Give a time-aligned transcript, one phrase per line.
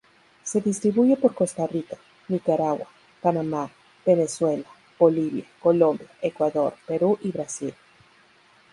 [0.43, 1.95] Se distribuye por Costa Rica,
[2.27, 2.87] Nicaragua,
[3.21, 3.69] Panamá,
[4.03, 4.65] Venezuela,
[4.97, 7.75] Bolivia, Colombia, Ecuador, Perú y Brasil.